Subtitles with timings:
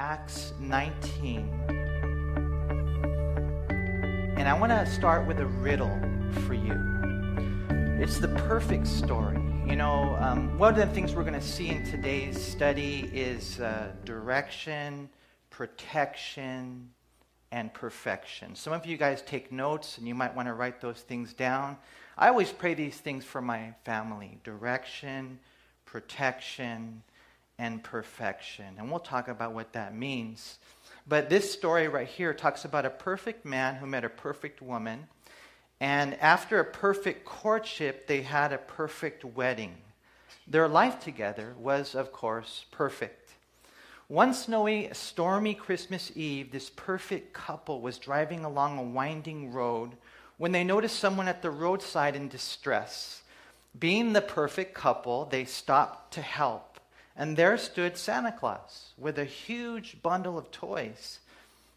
[0.00, 1.46] Acts 19.
[4.38, 5.94] And I want to start with a riddle
[6.46, 6.72] for you.
[8.02, 9.36] It's the perfect story.
[9.66, 13.60] You know, um, one of the things we're going to see in today's study is
[13.60, 15.10] uh, direction,
[15.50, 16.88] protection,
[17.52, 18.54] and perfection.
[18.54, 21.76] Some of you guys take notes and you might want to write those things down.
[22.16, 25.40] I always pray these things for my family direction,
[25.84, 27.02] protection,
[27.60, 28.64] and perfection.
[28.78, 30.58] And we'll talk about what that means.
[31.06, 35.08] But this story right here talks about a perfect man who met a perfect woman.
[35.78, 39.76] And after a perfect courtship, they had a perfect wedding.
[40.46, 43.32] Their life together was, of course, perfect.
[44.08, 49.92] One snowy, stormy Christmas Eve, this perfect couple was driving along a winding road
[50.38, 53.22] when they noticed someone at the roadside in distress.
[53.78, 56.69] Being the perfect couple, they stopped to help.
[57.20, 61.18] And there stood Santa Claus with a huge bundle of toys.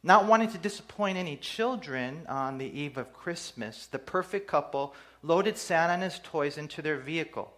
[0.01, 5.57] Not wanting to disappoint any children on the eve of Christmas, the perfect couple loaded
[5.57, 7.51] Santa and his toys into their vehicle.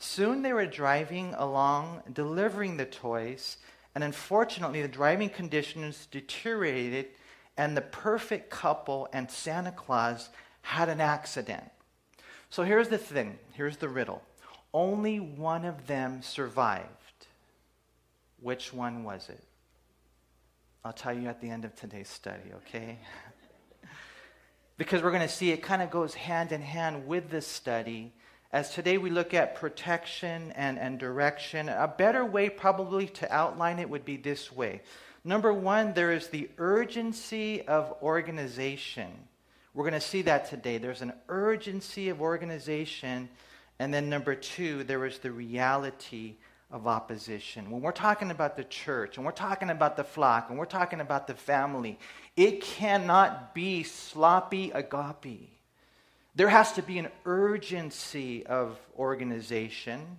[0.00, 3.58] Soon they were driving along, delivering the toys,
[3.94, 7.10] and unfortunately, the driving conditions deteriorated,
[7.56, 10.30] and the perfect couple and Santa Claus
[10.62, 11.70] had an accident.
[12.50, 14.20] So here's the thing here's the riddle
[14.74, 16.88] only one of them survived.
[18.40, 19.42] Which one was it?
[20.84, 22.98] I'll tell you at the end of today's study, okay?
[24.78, 28.14] because we're going to see it kind of goes hand in hand with this study.
[28.50, 33.78] As today we look at protection and, and direction, a better way probably to outline
[33.78, 34.80] it would be this way.
[35.22, 39.10] Number one, there is the urgency of organization.
[39.74, 40.78] We're going to see that today.
[40.78, 43.28] There's an urgency of organization.
[43.78, 46.36] And then number two, there is the reality
[46.70, 47.70] of opposition.
[47.70, 51.00] When we're talking about the church, and we're talking about the flock, and we're talking
[51.00, 51.98] about the family,
[52.36, 55.50] it cannot be sloppy agape.
[56.34, 60.18] There has to be an urgency of organization.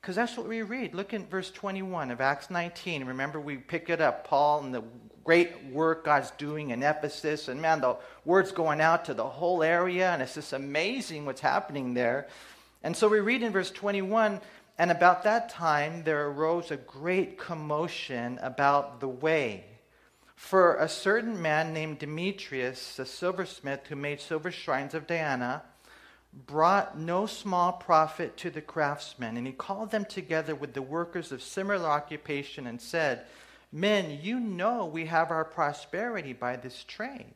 [0.00, 0.94] Because that's what we read.
[0.94, 3.04] Look at verse 21 of Acts 19.
[3.04, 4.82] Remember, we pick it up, Paul and the
[5.24, 7.48] great work God's doing in Ephesus.
[7.48, 11.40] And man, the word's going out to the whole area, and it's just amazing what's
[11.40, 12.28] happening there.
[12.82, 14.40] And so we read in verse 21
[14.78, 19.64] and about that time, there arose a great commotion about the way.
[20.36, 25.62] For a certain man named Demetrius, a silversmith who made silver shrines of Diana,
[26.46, 29.36] brought no small profit to the craftsmen.
[29.36, 33.26] And he called them together with the workers of similar occupation and said,
[33.72, 37.34] Men, you know we have our prosperity by this trade.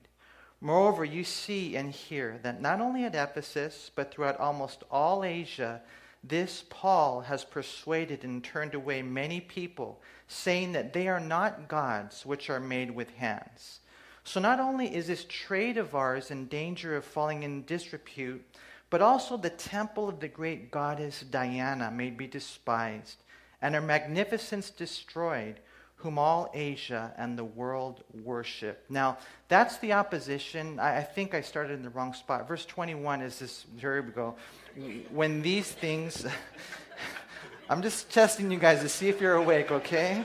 [0.60, 5.82] Moreover, you see and hear that not only at Ephesus, but throughout almost all Asia,
[6.24, 12.24] this Paul has persuaded and turned away many people, saying that they are not gods
[12.24, 13.80] which are made with hands.
[14.24, 18.44] So not only is this trade of ours in danger of falling in disrepute,
[18.88, 23.22] but also the temple of the great goddess Diana may be despised,
[23.60, 25.58] and her magnificence destroyed
[25.96, 28.84] whom all Asia and the world worship.
[28.88, 29.18] Now,
[29.48, 30.80] that's the opposition.
[30.80, 32.48] I, I, think I started in the wrong spot.
[32.48, 34.34] Verse 21 is this, here we go.
[35.10, 36.24] When these things,
[37.68, 40.24] I'm just testing you guys to see if you're awake, okay?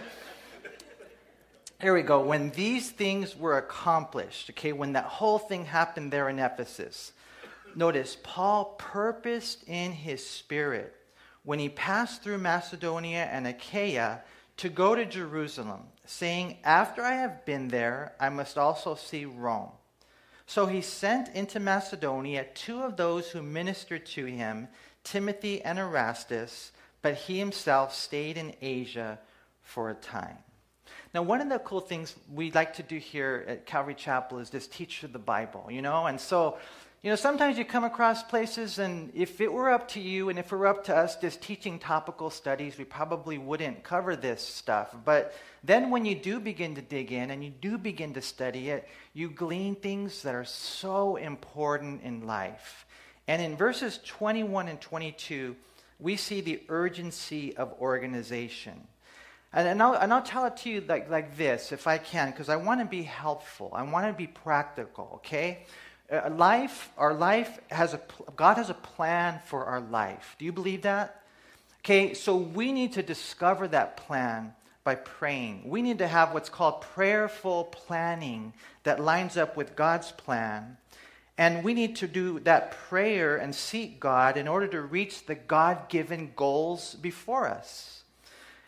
[1.82, 2.22] Here we go.
[2.22, 7.12] When these things were accomplished, okay, when that whole thing happened there in Ephesus,
[7.76, 10.96] notice Paul purposed in his spirit
[11.44, 14.22] when he passed through Macedonia and Achaia
[14.58, 19.72] to go to Jerusalem, saying, After I have been there, I must also see Rome.
[20.48, 24.70] So he sent into Macedonia two of those who ministered to him,
[25.04, 26.72] Timothy and Erastus,
[27.02, 29.20] but he himself stayed in Asia
[29.62, 30.38] for a time.
[31.14, 34.50] Now, one of the cool things we like to do here at Calvary Chapel is
[34.50, 36.06] just teach the Bible, you know?
[36.06, 36.58] And so
[37.08, 40.38] you know, sometimes you come across places, and if it were up to you and
[40.38, 44.42] if it were up to us just teaching topical studies, we probably wouldn't cover this
[44.42, 44.94] stuff.
[45.06, 48.72] But then when you do begin to dig in and you do begin to study
[48.72, 52.86] it, you glean things that are so important in life.
[53.26, 55.56] And in verses 21 and 22,
[56.02, 58.86] we see the urgency of organization.
[59.54, 62.32] And, and, I'll, and I'll tell it to you like, like this, if I can,
[62.32, 63.72] because I want to be helpful.
[63.74, 65.66] I want to be practical, okay?
[66.10, 68.02] Uh, life, our life has a,
[68.36, 70.36] God has a plan for our life.
[70.40, 71.24] Do you believe that?
[71.80, 74.54] Okay, so we need to discover that plan
[74.86, 75.70] by praying.
[75.70, 80.78] We need to have what's called prayerful planning that lines up with God's plan.
[81.38, 85.36] And we need to do that prayer and seek God in order to reach the
[85.36, 88.04] God given goals before us.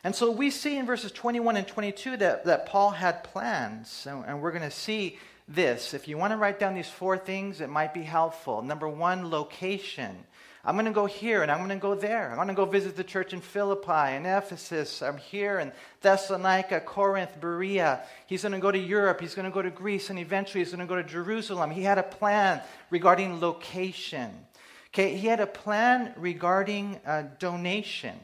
[0.03, 4.05] And so we see in verses 21 and 22 that, that Paul had plans.
[4.09, 5.17] And, and we're going to see
[5.49, 5.93] this.
[5.93, 8.61] If you want to write down these four things, it might be helpful.
[8.61, 10.15] Number one, location.
[10.63, 12.29] I'm going to go here and I'm going to go there.
[12.29, 15.01] I'm going to go visit the church in Philippi in Ephesus.
[15.01, 18.01] I'm here in Thessalonica, Corinth, Berea.
[18.27, 19.21] He's going to go to Europe.
[19.21, 20.09] He's going to go to Greece.
[20.09, 21.71] And eventually he's going to go to Jerusalem.
[21.71, 24.31] He had a plan regarding location.
[24.93, 28.19] Okay, he had a plan regarding uh, donation.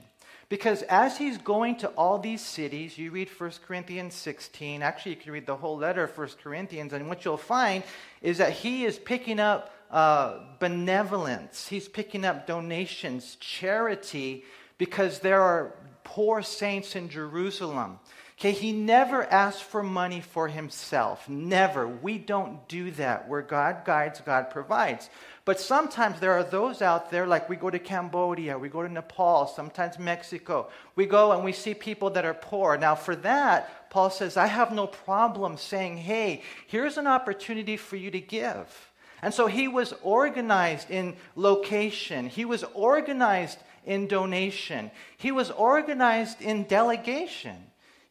[0.47, 5.17] Because as he's going to all these cities, you read 1 Corinthians 16, actually, you
[5.17, 7.83] can read the whole letter of 1 Corinthians, and what you'll find
[8.21, 14.43] is that he is picking up uh, benevolence, he's picking up donations, charity,
[14.77, 17.99] because there are poor saints in Jerusalem.
[18.37, 21.29] Okay, he never asked for money for himself.
[21.29, 21.87] Never.
[21.87, 23.29] We don't do that.
[23.29, 25.09] Where God guides, God provides.
[25.45, 28.91] But sometimes there are those out there, like we go to Cambodia, we go to
[28.91, 30.69] Nepal, sometimes Mexico.
[30.95, 32.77] We go and we see people that are poor.
[32.77, 37.95] Now, for that, Paul says, I have no problem saying, hey, here's an opportunity for
[37.95, 38.91] you to give.
[39.21, 46.41] And so he was organized in location, he was organized in donation, he was organized
[46.41, 47.55] in delegation.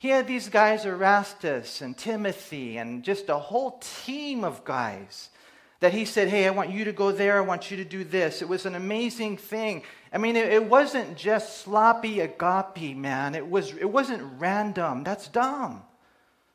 [0.05, 5.31] He had these guys, Erastus and Timothy, and just a whole team of guys
[5.81, 7.39] that he said, Hey, I want you to go there.
[7.39, 8.43] I want you to do this.
[8.43, 9.83] It was an amazing thing.
[10.13, 13.35] I mean, it, it wasn't just sloppy agape, man.
[13.35, 15.05] It, was, it wasn't random.
[15.05, 15.83] That's dumb.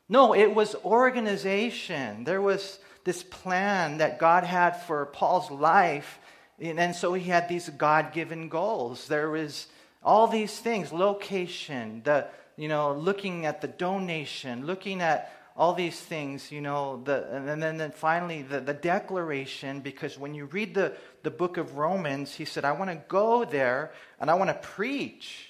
[0.08, 2.22] No, it was organization.
[2.22, 6.20] There was this plan that God had for Paul's life.
[6.60, 9.08] And so he had these God given goals.
[9.08, 9.66] There was
[10.02, 12.26] all these things location, the,
[12.56, 17.62] you know, looking at the donation, looking at all these things, you know, the, and
[17.62, 22.34] then, then finally the, the declaration, because when you read the, the book of Romans,
[22.34, 25.48] he said, I want to go there and I want to preach.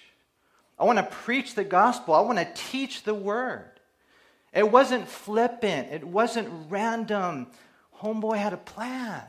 [0.79, 2.14] I want to preach the gospel.
[2.14, 3.70] I want to teach the word.
[4.52, 7.47] It wasn't flippant, it wasn't random.
[8.02, 9.23] Homeboy had a plan.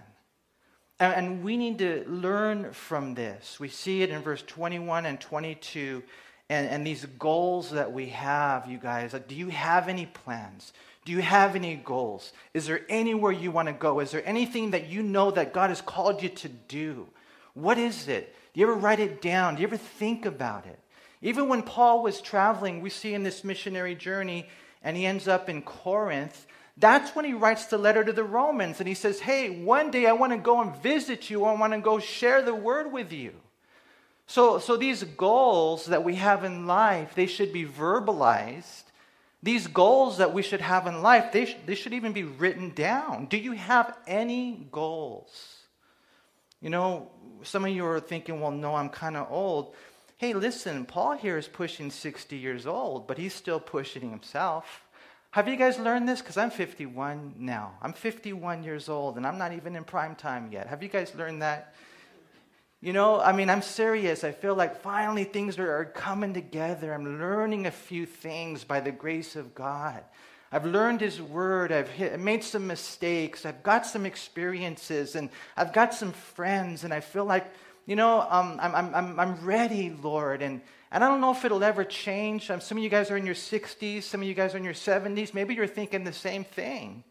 [1.02, 3.60] And, we need to learn from this.
[3.60, 6.04] We see it in verse 21 and 22
[6.48, 9.14] and, and these goals that we have, you guys.
[9.14, 10.74] Like, do you have any plans?
[11.04, 12.34] Do you have any goals?
[12.54, 14.00] Is there anywhere you want to go?
[14.00, 17.08] Is there anything that you know that God has called you to do?
[17.56, 18.36] What is it?
[18.54, 19.56] Do you ever write it down?
[19.56, 20.78] Do you ever think about it?
[21.24, 24.48] Even when Paul was traveling, we see in this missionary journey,
[24.84, 26.46] and he ends up in Corinth,
[26.78, 30.06] that's when he writes the letter to the Romans and he says, Hey, one day
[30.06, 31.44] I want to go and visit you.
[31.44, 33.34] I want to go share the word with you.
[34.28, 38.84] So, so these goals that we have in life, they should be verbalized.
[39.44, 42.70] These goals that we should have in life, they, sh- they should even be written
[42.74, 43.26] down.
[43.26, 45.58] Do you have any goals?
[46.62, 47.10] You know,
[47.44, 49.74] some of you are thinking, well, no, I'm kind of old.
[50.18, 54.84] Hey, listen, Paul here is pushing 60 years old, but he's still pushing himself.
[55.32, 56.20] Have you guys learned this?
[56.20, 57.72] Because I'm 51 now.
[57.82, 60.68] I'm 51 years old, and I'm not even in prime time yet.
[60.68, 61.74] Have you guys learned that?
[62.82, 64.26] You know, I mean, I'm serious.
[64.26, 66.94] I feel like finally things are, are coming together.
[66.94, 70.04] I'm learning a few things by the grace of God.
[70.52, 71.72] I've learned His Word.
[71.72, 73.46] I've hit, made some mistakes.
[73.46, 77.46] I've got some experiences, and I've got some friends, and I feel like,
[77.86, 80.42] you know, um, I'm, I'm, I'm, ready, Lord.
[80.42, 80.62] And,
[80.92, 82.50] and I don't know if it'll ever change.
[82.50, 84.64] Um, some of you guys are in your 60s, some of you guys are in
[84.64, 85.34] your 70s.
[85.34, 87.04] Maybe you're thinking the same thing.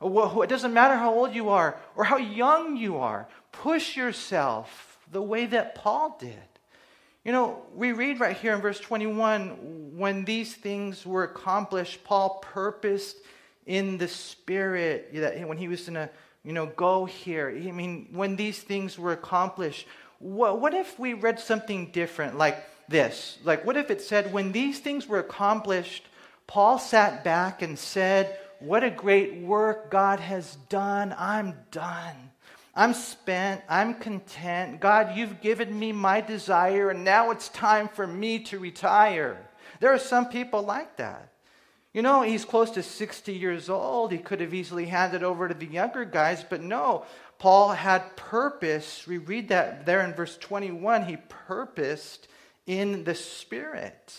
[0.00, 3.28] It doesn't matter how old you are or how young you are.
[3.52, 6.34] Push yourself the way that Paul did.
[7.24, 12.38] You know, we read right here in verse 21 when these things were accomplished, Paul
[12.40, 13.16] purposed
[13.64, 16.10] in the Spirit that when he was going to,
[16.44, 17.48] you know, go here.
[17.48, 22.64] I mean, when these things were accomplished, what, what if we read something different like
[22.88, 23.38] this?
[23.44, 26.06] Like, what if it said, when these things were accomplished,
[26.46, 31.14] Paul sat back and said, What a great work God has done.
[31.18, 32.14] I'm done.
[32.74, 33.62] I'm spent.
[33.68, 34.80] I'm content.
[34.80, 39.38] God, you've given me my desire, and now it's time for me to retire.
[39.80, 41.30] There are some people like that.
[41.96, 44.12] You know, he's close to 60 years old.
[44.12, 47.06] He could have easily handed over to the younger guys, but no.
[47.38, 49.06] Paul had purpose.
[49.06, 51.04] We read that there in verse 21.
[51.04, 52.28] He purposed
[52.66, 54.18] in the Spirit.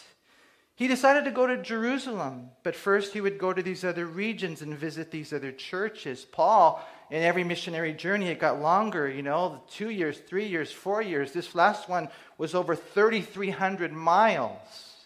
[0.76, 4.62] He decided to go to Jerusalem, but first he would go to these other regions
[4.62, 6.24] and visit these other churches.
[6.24, 11.02] Paul in every missionary journey, it got longer, you know, two years, three years, four
[11.02, 11.32] years.
[11.32, 14.98] This last one was over 3,300 miles.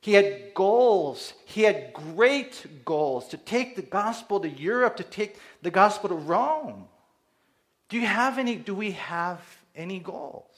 [0.00, 1.34] He had goals.
[1.44, 6.14] He had great goals to take the gospel to Europe, to take the gospel to
[6.14, 6.86] Rome.
[7.94, 9.40] Do you have any, do we have
[9.76, 10.50] any goals?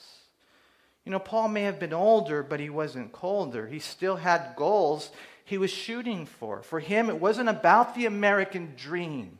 [1.05, 3.67] You know, Paul may have been older, but he wasn't colder.
[3.67, 5.11] He still had goals
[5.45, 6.63] he was shooting for.
[6.63, 9.37] For him, it wasn't about the American dream.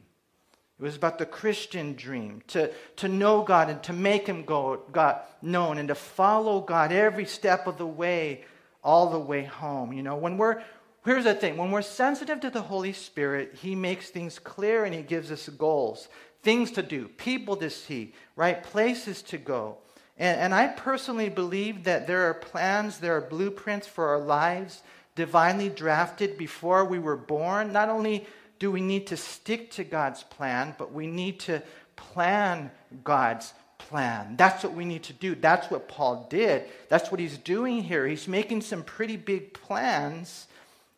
[0.79, 4.83] It was about the Christian dream to, to know God and to make Him go,
[4.93, 8.45] God known and to follow God every step of the way,
[8.85, 9.95] all the way home.
[9.95, 10.63] You know, when we're,
[11.07, 14.95] here's the thing when we're sensitive to the Holy Spirit, He makes things clear and
[14.95, 16.09] He gives us goals,
[16.47, 18.63] things to do, people to see, right?
[18.63, 19.79] Places to go.
[20.17, 24.81] And, and I personally believe that there are plans, there are blueprints for our lives
[25.17, 27.73] divinely drafted before we were born.
[27.73, 28.29] Not only
[28.61, 31.61] do we need to stick to God's plan, but we need to
[31.97, 32.71] plan
[33.03, 34.37] God's plan.
[34.37, 35.35] That's what we need to do.
[35.35, 36.63] That's what Paul did.
[36.89, 38.07] That's what he's doing here.
[38.07, 40.47] He's making some pretty big plans,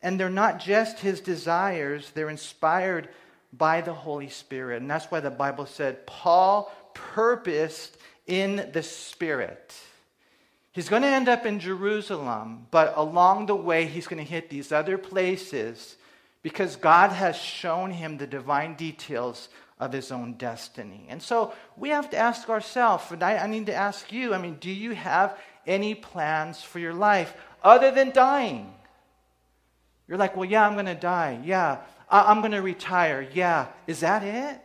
[0.02, 3.09] and they're not just his desires, they're inspired
[3.52, 4.83] by the Holy Spirit.
[4.83, 9.75] And that's why the Bible said Paul purposed in the Spirit.
[10.73, 14.50] He's going to end up in Jerusalem, but along the way, he's going to hit
[14.50, 15.97] these other places
[16.43, 19.49] because God has shown him the divine details
[19.81, 21.07] of his own destiny.
[21.09, 24.38] And so we have to ask ourselves, and I, I, need to ask you, I
[24.38, 28.73] mean, do you have any plans for your life other than dying?
[30.07, 31.40] You're like, well, yeah, I'm going to die.
[31.45, 31.78] Yeah,
[32.11, 33.29] I, I'm going to retire.
[33.33, 34.61] Yeah, is that it?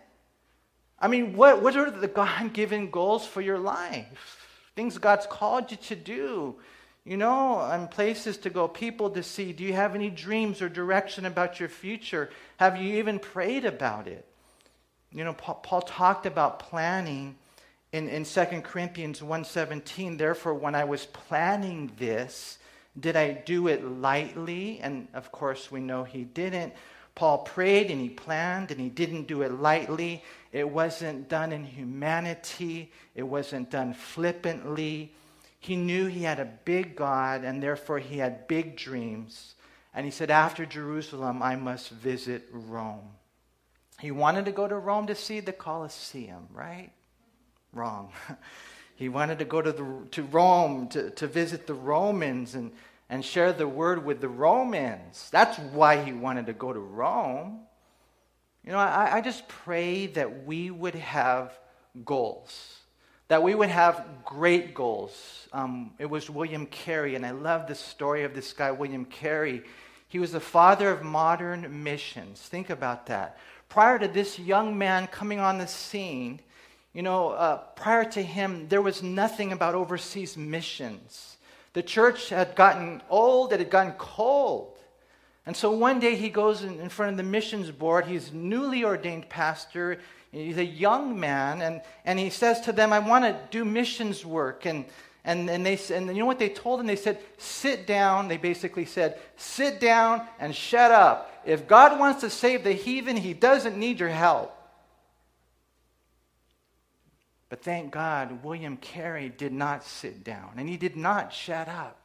[0.99, 4.39] I mean, what, what are the God given goals for your life?
[4.75, 6.55] Things God's called you to do
[7.05, 9.51] you know, and places to go, people to see.
[9.51, 12.29] Do you have any dreams or direction about your future?
[12.57, 14.25] Have you even prayed about it?
[15.11, 17.35] You know, Paul, Paul talked about planning
[17.91, 20.17] in, in 2 Corinthians 1.17.
[20.17, 22.57] Therefore, when I was planning this,
[22.97, 24.79] did I do it lightly?
[24.81, 26.73] And of course, we know he didn't.
[27.15, 30.23] Paul prayed and he planned and he didn't do it lightly.
[30.51, 35.13] It wasn't done in humanity, it wasn't done flippantly.
[35.59, 39.55] He knew he had a big God, and therefore he had big dreams.
[39.93, 43.07] And he said, After Jerusalem, I must visit Rome.
[43.99, 46.91] He wanted to go to Rome to see the Colosseum, right?
[47.71, 48.11] Wrong.
[48.95, 52.73] he wanted to go to, the, to Rome to, to visit the Romans and,
[53.13, 55.29] and share the word with the Romans.
[55.31, 57.59] That's why he wanted to go to Rome.
[58.65, 61.53] You know, I, I just pray that we would have
[62.03, 62.79] goals
[63.29, 65.47] that we would have great goals.
[65.53, 69.63] Um, it was William Carey, and I love the story of this guy, William Carey.
[70.07, 72.39] He was the father of modern missions.
[72.41, 73.39] Think about that.
[73.69, 76.41] Prior to this young man coming on the scene,
[76.93, 81.32] you know, uh, prior to him, there was nothing about overseas missions.
[81.73, 84.77] The church had gotten old, it had gotten cold.
[85.45, 88.05] And so one day he goes in, front of the missions board.
[88.05, 89.99] He's newly ordained pastor.
[90.31, 94.25] He's a young man, and, and he says to them, I want to do missions
[94.25, 94.65] work.
[94.65, 94.85] And,
[95.25, 96.87] and, and, they, and you know what they told him?
[96.87, 98.29] They said, Sit down.
[98.29, 101.41] They basically said, Sit down and shut up.
[101.45, 104.52] If God wants to save the heathen, he doesn't need your help.
[107.53, 111.99] But thank God, William Carey did not sit down, and he did not shut up.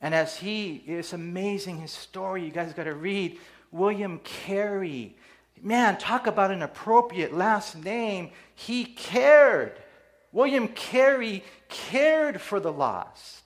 [0.00, 3.40] And as he, it's amazing his story, you guys got to read.
[3.72, 5.16] William Carey
[5.60, 8.30] Man, talk about an appropriate last name.
[8.54, 9.72] He cared.
[10.30, 13.42] William Carey cared for the lost.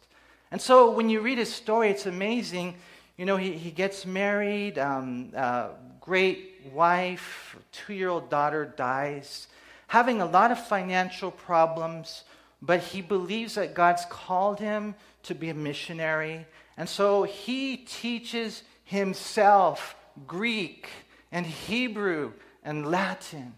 [0.50, 2.74] And so when you read his story, it's amazing.
[3.16, 5.68] You know, he, he gets married, um, uh,
[6.02, 9.48] great wife, two year old daughter dies,
[9.94, 12.24] having a lot of financial problems,
[12.60, 16.44] but he believes that God's called him to be a missionary.
[16.76, 19.94] And so he teaches himself
[20.26, 20.88] Greek
[21.30, 22.32] and Hebrew
[22.64, 23.54] and Latin.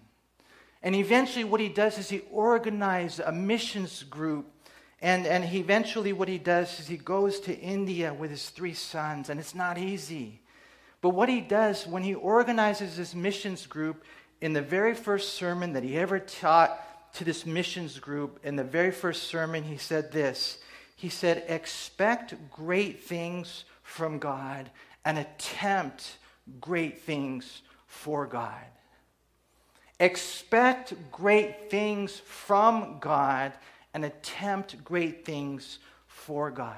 [0.83, 4.45] And eventually, what he does is he organizes a missions group.
[5.00, 8.75] And, and he eventually, what he does is he goes to India with his three
[8.75, 10.43] sons, and it's not easy.
[11.00, 14.05] But what he does when he organizes his missions group,
[14.40, 18.64] in the very first sermon that he ever taught to this missions group, in the
[18.64, 20.59] very first sermon, he said this
[20.97, 24.71] He said, Expect great things from God
[25.05, 26.19] and attempt
[26.61, 28.64] great things for God.
[29.99, 33.52] Expect great things from God
[33.95, 36.76] and attempt great things for God.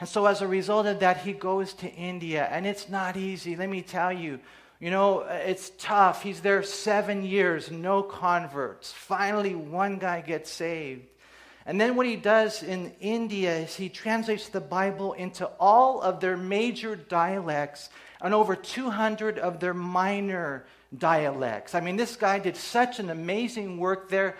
[0.00, 3.56] And so, as a result of that, he goes to India, and it's not easy,
[3.56, 4.40] let me tell you.
[4.78, 6.22] You know, it's tough.
[6.22, 8.92] He's there seven years, no converts.
[8.92, 11.06] Finally, one guy gets saved.
[11.64, 16.20] And then, what he does in India is he translates the Bible into all of
[16.20, 17.88] their major dialects
[18.20, 20.64] and over 200 of their minor
[20.96, 21.74] dialects.
[21.74, 24.36] I mean, this guy did such an amazing work there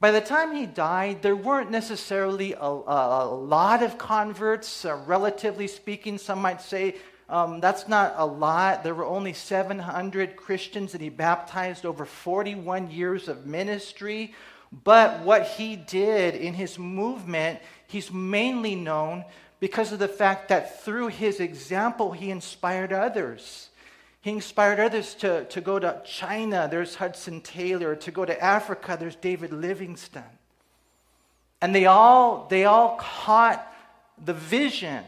[0.00, 5.66] By the time he died, there weren't necessarily a, a, lot of converts, uh, relatively
[5.66, 6.16] speaking.
[6.16, 6.96] Some might say
[7.30, 8.82] um, that's not a lot.
[8.82, 14.34] There were only 700 Christians that he baptized over 41 years of ministry.
[14.84, 19.24] But what he did in his movement, he's mainly known
[19.60, 23.68] because of the fact that through his example, he inspired others.
[24.22, 27.94] He inspired others to, to go to China, there's Hudson Taylor.
[27.94, 30.24] To go to Africa, there's David Livingstone.
[31.62, 33.66] And they all, they all caught
[34.22, 35.04] the vision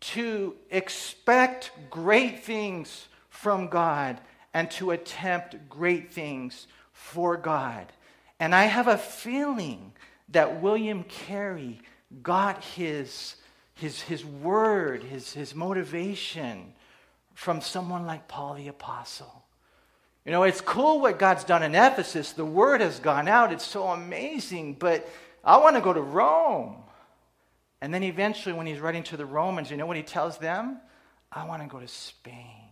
[0.00, 4.20] to expect great things from God
[4.54, 7.86] and to attempt great things for God.
[8.38, 9.92] And I have a feeling
[10.30, 11.80] that William Carey
[12.22, 13.36] got his,
[13.74, 16.72] his, his word, his, his motivation
[17.34, 19.44] from someone like Paul the Apostle.
[20.24, 22.32] You know, it's cool what God's done in Ephesus.
[22.32, 23.52] The word has gone out.
[23.52, 24.74] It's so amazing.
[24.74, 25.08] But
[25.44, 26.76] I want to go to Rome.
[27.80, 30.78] And then eventually, when he's writing to the Romans, you know what he tells them?
[31.32, 32.68] I want to go to Spain.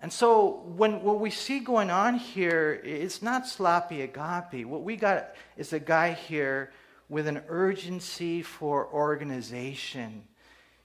[0.00, 4.64] And so, when what we see going on here, it's not sloppy agape.
[4.64, 6.72] What we got is a guy here
[7.08, 10.22] with an urgency for organization.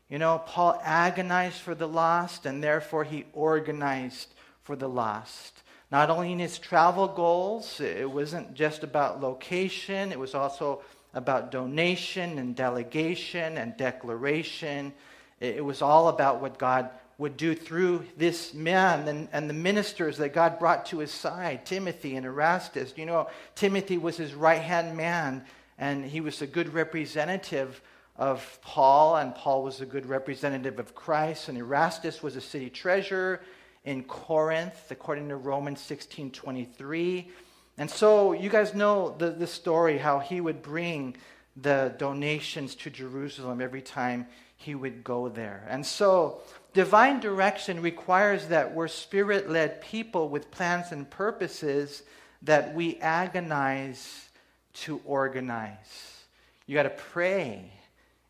[0.10, 5.62] You know, Paul agonized for the lost, and therefore he organized for the lost.
[5.92, 10.82] Not only in his travel goals, it wasn't just about location, it was also
[11.14, 14.94] about donation and delegation and declaration.
[15.40, 20.18] It was all about what God would do through this man and, and the ministers
[20.18, 22.94] that God brought to his side, Timothy and Erastus.
[22.98, 25.46] You know, Timothy was his right hand man,
[25.78, 27.82] and he was a good representative
[28.16, 32.70] of Paul, and Paul was a good representative of Christ, and Erastus was a city
[32.70, 33.42] treasurer
[33.86, 37.30] in Corinth, according to Romans 16 23.
[37.78, 41.16] And so you guys know the, the story how he would bring
[41.56, 44.28] the donations to Jerusalem every time
[44.58, 45.66] he would go there.
[45.70, 46.42] And so
[46.74, 52.04] divine direction requires that we're spirit led people with plans and purposes
[52.44, 54.30] that we agonize
[54.74, 56.24] to organize.
[56.66, 57.72] You got to pray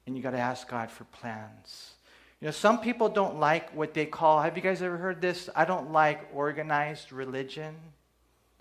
[0.05, 1.93] and you got to ask God for plans.
[2.41, 5.49] You know, some people don't like what they call, have you guys ever heard this?
[5.55, 7.75] I don't like organized religion.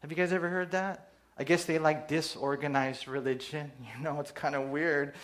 [0.03, 1.11] Have you guys ever heard that?
[1.39, 3.71] I guess they like disorganized religion.
[3.97, 5.15] You know, it's kind of weird.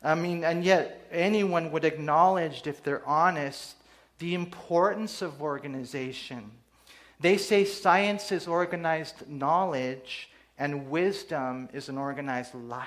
[0.00, 3.74] I mean, and yet anyone would acknowledge, if they're honest,
[4.20, 6.52] the importance of organization.
[7.18, 12.86] They say science is organized knowledge and wisdom is an organized life.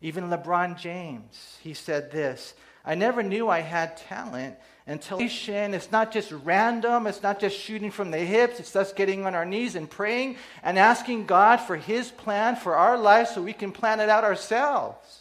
[0.00, 6.12] Even LeBron James, he said this I never knew I had talent until it's not
[6.12, 9.76] just random, it's not just shooting from the hips, it's us getting on our knees
[9.76, 14.00] and praying and asking God for His plan for our life so we can plan
[14.00, 15.20] it out ourselves.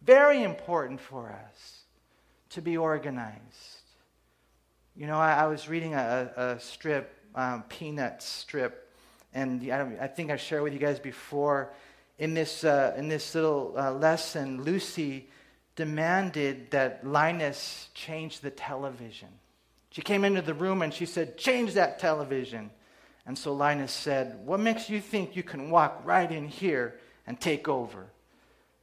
[0.00, 1.82] Very important for us
[2.50, 3.40] to be organized.
[4.96, 8.90] You know, I, I was reading a, a strip, um, Peanuts strip,
[9.34, 11.72] and I, I, think I shared with you guys before.
[12.18, 15.28] In this, uh, in this little uh, lesson, Lucy
[15.76, 19.28] demanded that Linus change the television.
[19.90, 22.70] She came into the room and she said, Change that television.
[23.26, 27.40] And so Linus said, What makes you think you can walk right in here and
[27.40, 28.06] take over?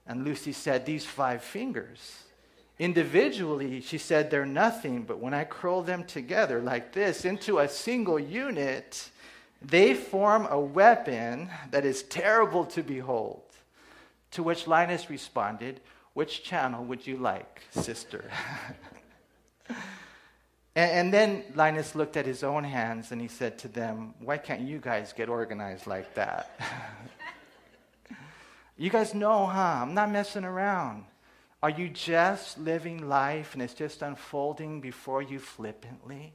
[0.08, 2.24] And Lucy said, These five fingers.
[2.78, 7.68] Individually, she said, They're nothing, but when I curl them together like this into a
[7.68, 9.10] single unit,
[9.62, 13.42] they form a weapon that is terrible to behold.
[14.32, 15.82] To which Linus responded,
[16.20, 18.30] which channel would you like, sister?
[20.76, 24.38] and, and then Linus looked at his own hands and he said to them, Why
[24.38, 26.60] can't you guys get organized like that?
[28.78, 29.80] you guys know, huh?
[29.82, 31.06] I'm not messing around.
[31.64, 36.34] Are you just living life and it's just unfolding before you flippantly?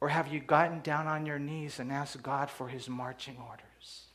[0.00, 4.06] Or have you gotten down on your knees and asked God for his marching orders?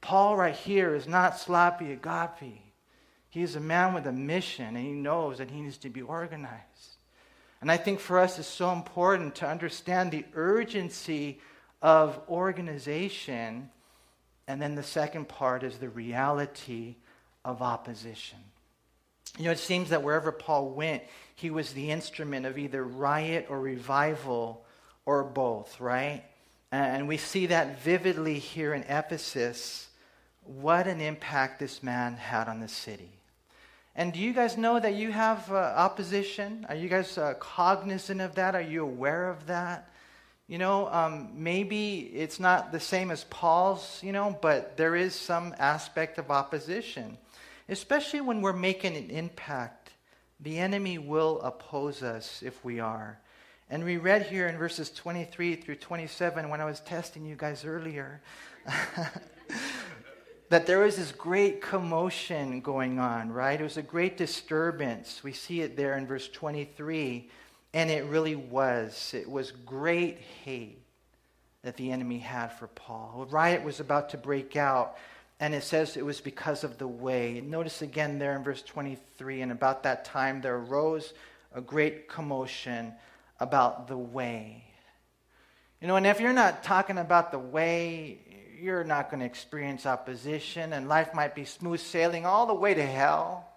[0.00, 2.67] Paul, right here, is not sloppy agape.
[3.30, 6.02] He is a man with a mission, and he knows that he needs to be
[6.02, 6.96] organized.
[7.60, 11.40] And I think for us it's so important to understand the urgency
[11.82, 13.70] of organization.
[14.46, 16.96] And then the second part is the reality
[17.44, 18.38] of opposition.
[19.38, 21.02] You know, it seems that wherever Paul went,
[21.34, 24.64] he was the instrument of either riot or revival
[25.04, 26.24] or both, right?
[26.72, 29.88] And we see that vividly here in Ephesus.
[30.44, 33.17] What an impact this man had on the city.
[33.98, 36.64] And do you guys know that you have uh, opposition?
[36.68, 38.54] Are you guys uh, cognizant of that?
[38.54, 39.90] Are you aware of that?
[40.46, 45.16] You know, um, maybe it's not the same as Paul's, you know, but there is
[45.16, 47.18] some aspect of opposition.
[47.68, 49.90] Especially when we're making an impact,
[50.38, 53.18] the enemy will oppose us if we are.
[53.68, 57.64] And we read here in verses 23 through 27 when I was testing you guys
[57.64, 58.20] earlier
[60.48, 63.60] that there was this great commotion going on, right?
[63.60, 65.22] It was a great disturbance.
[65.22, 67.28] We see it there in verse 23
[67.74, 69.12] and it really was.
[69.14, 70.82] It was great hate
[71.62, 73.26] that the enemy had for Paul.
[73.28, 74.96] A riot was about to break out,
[75.40, 77.42] and it says it was because of the way.
[77.44, 81.12] Notice again there in verse 23 and about that time there arose
[81.54, 82.92] a great commotion
[83.40, 84.64] about the way.
[85.80, 88.18] You know, and if you're not talking about the way,
[88.60, 92.74] you're not going to experience opposition, and life might be smooth sailing all the way
[92.74, 93.48] to hell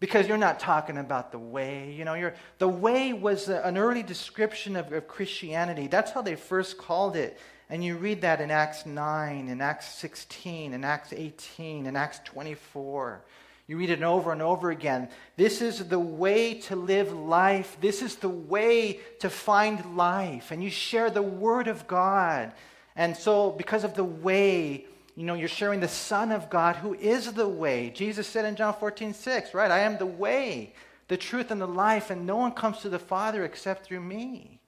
[0.00, 1.92] because you're not talking about the way.
[1.92, 5.86] You know, you're, the way was an early description of, of Christianity.
[5.86, 7.38] That's how they first called it.
[7.68, 12.20] And you read that in Acts 9, in Acts 16, in Acts 18, in Acts
[12.24, 13.22] 24.
[13.68, 15.08] You read it over and over again.
[15.36, 17.76] This is the way to live life.
[17.80, 20.50] This is the way to find life.
[20.50, 22.52] And you share the Word of God.
[23.00, 24.84] And so, because of the way,
[25.16, 27.88] you know, you're sharing the Son of God who is the way.
[27.88, 29.70] Jesus said in John 14, 6, right?
[29.70, 30.74] I am the way,
[31.08, 34.60] the truth, and the life, and no one comes to the Father except through me.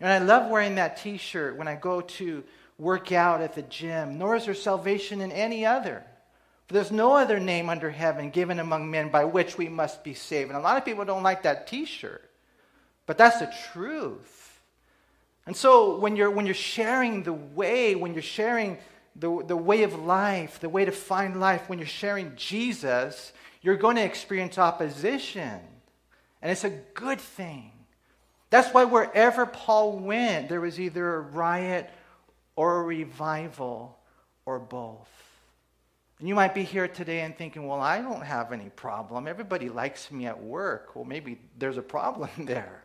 [0.00, 2.44] And I love wearing that t shirt when I go to
[2.76, 6.04] work out at the gym, nor is there salvation in any other.
[6.68, 10.12] For there's no other name under heaven given among men by which we must be
[10.12, 10.50] saved.
[10.50, 12.28] And a lot of people don't like that t shirt,
[13.06, 14.41] but that's the truth.
[15.46, 18.78] And so when you're, when you're sharing the way, when you're sharing
[19.16, 23.76] the, the way of life, the way to find life, when you're sharing Jesus, you're
[23.76, 25.60] going to experience opposition.
[26.40, 27.72] And it's a good thing.
[28.50, 31.88] That's why wherever Paul went, there was either a riot
[32.54, 33.98] or a revival
[34.44, 35.08] or both.
[36.18, 39.26] And you might be here today and thinking, well, I don't have any problem.
[39.26, 40.94] Everybody likes me at work.
[40.94, 42.84] Well, maybe there's a problem there.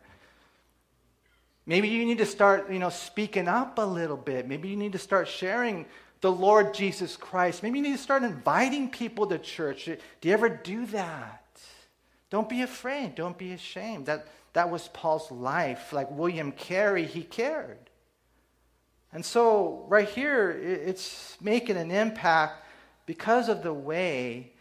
[1.68, 4.48] Maybe you need to start, you know, speaking up a little bit.
[4.48, 5.84] Maybe you need to start sharing
[6.22, 7.62] the Lord Jesus Christ.
[7.62, 9.84] Maybe you need to start inviting people to church.
[9.84, 11.44] Do you ever do that?
[12.30, 13.14] Don't be afraid.
[13.14, 14.06] Don't be ashamed.
[14.06, 15.92] That, that was Paul's life.
[15.92, 17.90] Like William Carey, he cared.
[19.12, 22.64] And so, right here, it's making an impact
[23.04, 24.52] because of the way.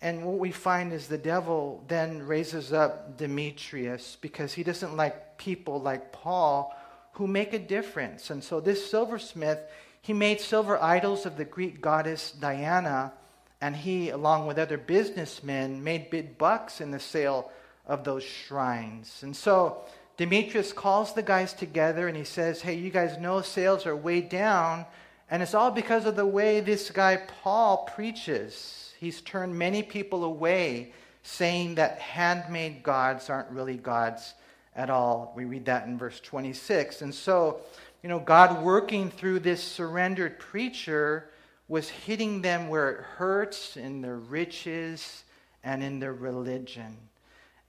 [0.00, 5.38] And what we find is the devil then raises up Demetrius because he doesn't like
[5.38, 6.76] people like Paul
[7.12, 8.30] who make a difference.
[8.30, 9.60] And so, this silversmith,
[10.02, 13.12] he made silver idols of the Greek goddess Diana,
[13.60, 17.50] and he, along with other businessmen, made big bucks in the sale
[17.86, 19.22] of those shrines.
[19.22, 19.78] And so
[20.16, 24.20] Demetrius calls the guys together and he says, Hey, you guys know sales are way
[24.20, 24.86] down,
[25.30, 28.83] and it's all because of the way this guy Paul preaches.
[29.04, 34.34] He's turned many people away, saying that handmade gods aren't really gods
[34.74, 35.32] at all.
[35.36, 37.02] We read that in verse 26.
[37.02, 37.60] And so
[38.04, 41.30] you know, God working through this surrendered preacher
[41.68, 45.24] was hitting them where it hurts in their riches
[45.64, 46.98] and in their religion.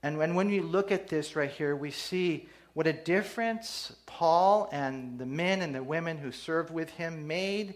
[0.02, 4.68] And when, when we look at this right here, we see what a difference Paul
[4.72, 7.72] and the men and the women who served with him made.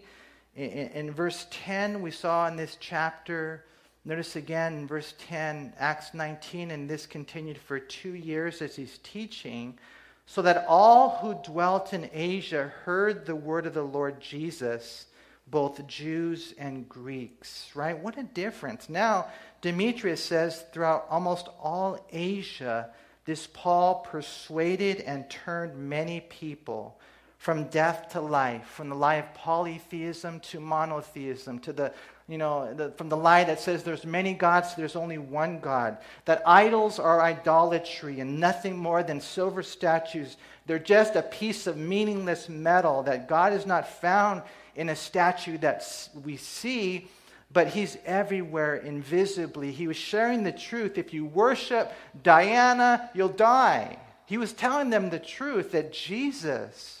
[0.55, 3.65] In, in verse 10, we saw in this chapter,
[4.03, 8.97] notice again in verse 10, Acts 19, and this continued for two years as he's
[8.99, 9.77] teaching
[10.25, 15.07] so that all who dwelt in Asia heard the word of the Lord Jesus,
[15.47, 17.69] both Jews and Greeks.
[17.75, 17.97] Right?
[17.97, 18.87] What a difference.
[18.87, 19.27] Now,
[19.61, 22.91] Demetrius says throughout almost all Asia,
[23.25, 26.99] this Paul persuaded and turned many people
[27.41, 31.91] from death to life, from the lie of polytheism to monotheism, to the
[32.27, 35.97] you know, the, from the lie that says there's many gods, there's only one God.
[36.25, 40.37] That idols are idolatry and nothing more than silver statues.
[40.67, 43.01] They're just a piece of meaningless metal.
[43.01, 44.43] That God is not found
[44.75, 45.83] in a statue that
[46.23, 47.07] we see,
[47.51, 49.71] but He's everywhere invisibly.
[49.71, 50.99] He was sharing the truth.
[50.99, 53.97] If you worship Diana, you'll die.
[54.27, 57.00] He was telling them the truth that Jesus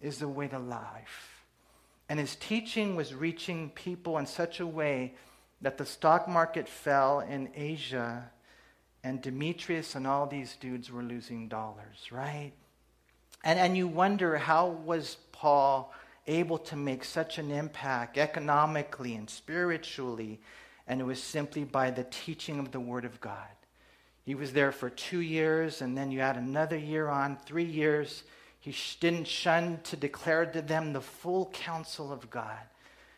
[0.00, 1.44] is the way to life.
[2.08, 5.14] And his teaching was reaching people in such a way
[5.60, 8.30] that the stock market fell in Asia,
[9.02, 12.52] and Demetrius and all these dudes were losing dollars, right?
[13.44, 15.92] And, and you wonder how was Paul
[16.26, 20.40] able to make such an impact economically and spiritually?
[20.86, 23.48] And it was simply by the teaching of the Word of God.
[24.24, 28.24] He was there for two years, and then you add another year on, three years
[28.58, 32.58] he didn't shun to declare to them the full counsel of God.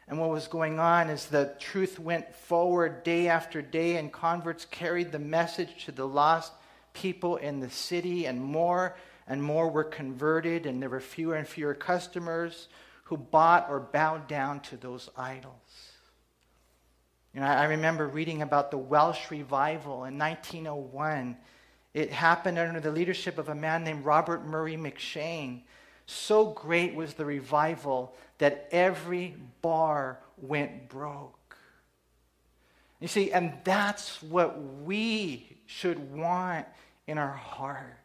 [0.07, 4.65] And what was going on is the truth went forward day after day, and converts
[4.65, 6.53] carried the message to the lost
[6.93, 11.47] people in the city, and more and more were converted, and there were fewer and
[11.47, 12.69] fewer customers
[13.05, 15.93] who bought or bowed down to those idols.
[17.33, 21.37] You know, I remember reading about the Welsh revival in 1901.
[21.93, 25.63] It happened under the leadership of a man named Robert Murray M'Cheyne.
[26.07, 31.57] So great was the revival that every bar went broke.
[33.01, 36.67] You see, and that's what we should want
[37.07, 37.97] in our heart.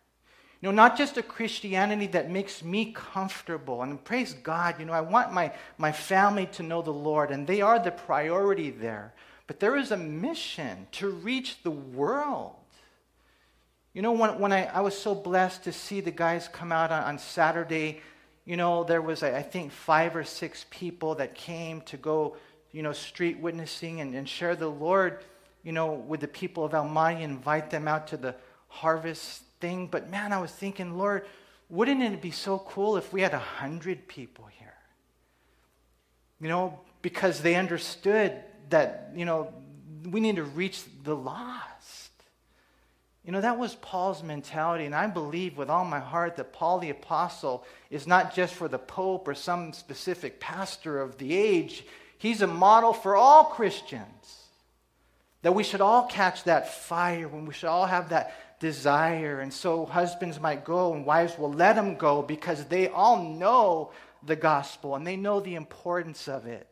[0.61, 3.83] You know, not just a Christianity that makes me comfortable.
[3.83, 7.45] And praise God, you know, I want my, my family to know the Lord, and
[7.45, 9.13] they are the priority there.
[9.47, 12.55] But there is a mission to reach the world.
[13.95, 16.91] You know, when, when I, I was so blessed to see the guys come out
[16.91, 18.01] on, on Saturday
[18.45, 22.37] you know, there was, I think, five or six people that came to go,
[22.71, 25.23] you know, street witnessing and, and share the Lord,
[25.63, 28.35] you know, with the people of Almighty, invite them out to the
[28.67, 29.87] harvest thing.
[29.87, 31.25] But man, I was thinking, Lord,
[31.69, 34.75] wouldn't it be so cool if we had a hundred people here?
[36.39, 39.51] You know, because they understood that, you know,
[40.07, 41.63] we need to reach the lost.
[43.25, 46.77] You know, that was Paul's mentality, and I believe with all my heart that Paul
[46.77, 51.85] the Apostle is not just for the Pope or some specific pastor of the age.
[52.19, 54.43] He's a model for all Christians.
[55.41, 59.39] That we should all catch that fire, when we should all have that desire.
[59.39, 63.91] And so husbands might go and wives will let them go because they all know
[64.23, 66.67] the gospel and they know the importance of it.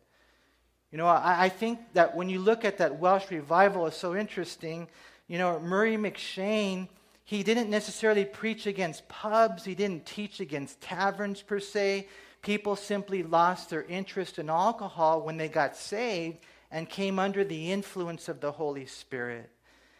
[0.91, 4.15] You know, I, I think that when you look at that Welsh revival, it's so
[4.15, 4.87] interesting
[5.27, 6.87] you know, Murray M'Cheyne,
[7.25, 12.07] he didn't necessarily preach against pubs, he didn't teach against taverns per se.
[12.41, 17.71] People simply lost their interest in alcohol when they got saved and came under the
[17.71, 19.49] influence of the Holy Spirit.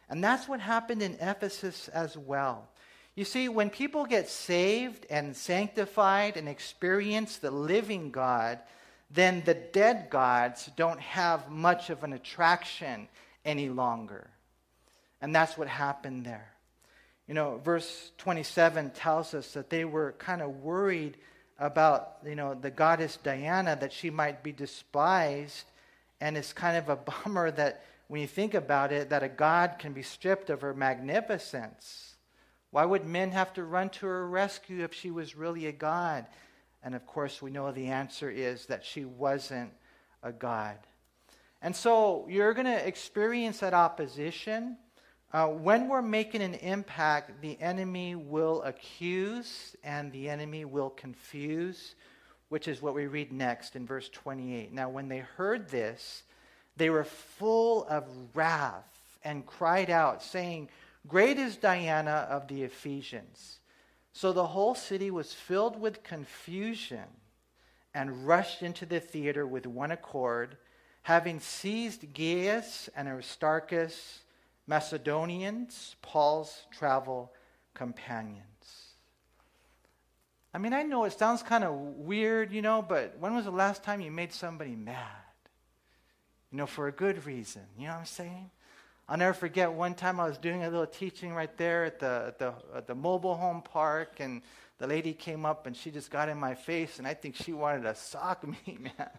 [0.10, 2.68] And that's what happened in Ephesus as well.
[3.16, 8.60] You see, when people get saved and sanctified and experience the living God,
[9.10, 13.08] then the dead gods don't have much of an attraction
[13.46, 14.30] any longer.
[15.24, 16.52] And that's what happened there.
[17.30, 21.16] You know, verse 27 tells us that they were kind of worried
[21.58, 25.64] about, you know, the goddess Diana, that she might be despised.
[26.20, 29.78] And it's kind of a bummer that when you think about it, that a god
[29.80, 32.18] can be stripped of her magnificence.
[32.72, 36.26] Why would men have to run to her rescue if she was really a god?
[36.84, 39.72] And of course, we know the answer is that she wasn't
[40.22, 40.80] a god.
[41.62, 44.76] And so you're going to experience that opposition.
[45.34, 51.96] Uh, when we're making an impact, the enemy will accuse and the enemy will confuse,
[52.50, 54.72] which is what we read next in verse 28.
[54.72, 56.22] Now, when they heard this,
[56.78, 60.70] they were full of wrath and cried out, saying,
[61.08, 63.58] Great is Diana of the Ephesians.
[64.12, 67.06] So the whole city was filled with confusion
[67.96, 70.58] and rushed into the theater with one accord,
[71.02, 74.20] having seized Gaius and Aristarchus
[74.68, 77.34] Macedonians, Paul's travel
[77.74, 78.44] companions.
[80.54, 83.52] I mean, I know it sounds kind of weird, you know, but when was the
[83.52, 84.98] last time you made somebody mad?
[86.52, 87.64] You know, for a good reason.
[87.78, 88.52] You know what I'm saying?
[89.10, 92.26] I'll never forget one time I was doing a little teaching right there at the,
[92.28, 94.44] at the, at the mobile home park, and
[94.78, 97.52] the lady came up and she just got in my face, and I think she
[97.52, 99.10] wanted to sock me, man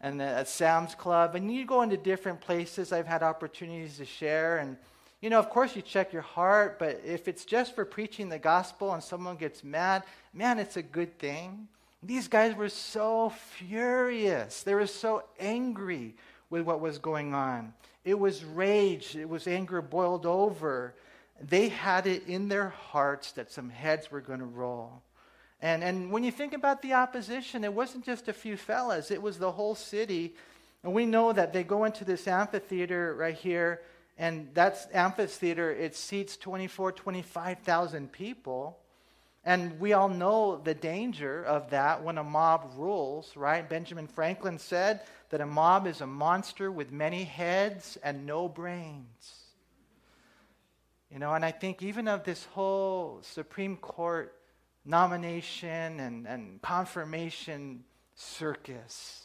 [0.00, 1.34] and at Sam's Club.
[1.34, 2.92] And you go into different places.
[2.92, 4.58] I've had opportunities to share.
[4.58, 4.76] And,
[5.20, 8.38] you know, of course, you check your heart, but if it's just for preaching the
[8.38, 11.68] gospel and someone gets mad, man, it's a good thing.
[12.02, 14.62] These guys were so furious.
[14.62, 16.14] They were so angry
[16.50, 17.72] with what was going on.
[18.04, 20.94] It was rage, it was anger boiled over.
[21.40, 25.02] They had it in their hearts that some heads were going to roll.
[25.60, 29.22] And, and when you think about the opposition, it wasn't just a few fellas, it
[29.22, 30.34] was the whole city.
[30.82, 33.82] And we know that they go into this amphitheater right here,
[34.18, 38.78] and that amphitheater, it seats 24, 25,000 people.
[39.44, 43.68] And we all know the danger of that when a mob rules, right?
[43.68, 49.44] Benjamin Franklin said that a mob is a monster with many heads and no brains.
[51.12, 54.34] You know, and I think even of this whole Supreme Court
[54.86, 59.22] nomination and, and confirmation circus.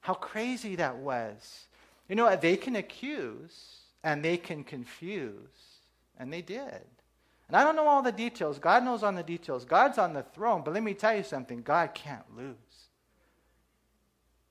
[0.00, 1.66] How crazy that was.
[2.08, 2.40] You know, what?
[2.40, 5.36] they can accuse and they can confuse,
[6.18, 6.82] and they did.
[7.48, 8.58] And I don't know all the details.
[8.58, 9.64] God knows on the details.
[9.64, 12.54] God's on the throne, but let me tell you something God can't lose.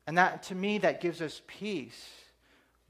[0.06, 2.10] And that, to me, that gives us peace.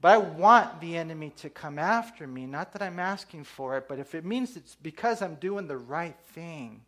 [0.00, 2.46] But I want the enemy to come after me.
[2.46, 5.76] Not that I'm asking for it, but if it means it's because I'm doing the
[5.76, 6.82] right thing,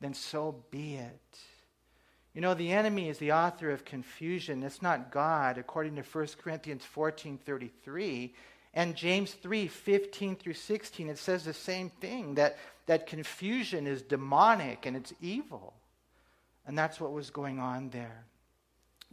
[0.00, 1.38] then so be it.
[2.34, 4.62] You know, the enemy is the author of confusion.
[4.62, 8.34] It's not God, according to 1 Corinthians 14 33.
[8.72, 14.02] And James 3 15 through 16, it says the same thing that, that confusion is
[14.02, 15.74] demonic and it's evil.
[16.66, 18.24] And that's what was going on there.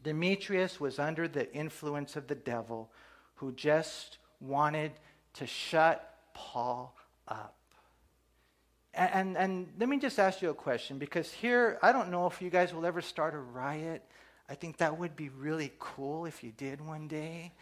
[0.03, 2.91] Demetrius was under the influence of the devil
[3.35, 4.91] who just wanted
[5.33, 6.95] to shut Paul
[7.27, 7.56] up.
[8.97, 12.41] And, and, let me just ask you a question because here, I don't know if
[12.41, 14.03] you guys will ever start a riot.
[14.49, 17.53] I think that would be really cool if you did one day.